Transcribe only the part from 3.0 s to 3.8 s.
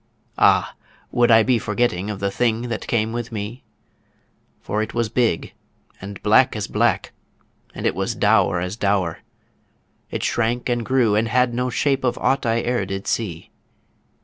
with me?